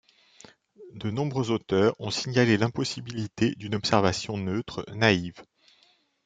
[0.95, 5.39] De nombreux auteurs ont signalé l’impossibilité d’une observation neutre, “naïve”.